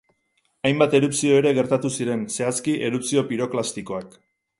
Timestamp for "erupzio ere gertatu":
0.99-1.91